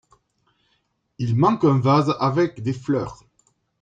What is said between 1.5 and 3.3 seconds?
un vase avec des fleurs.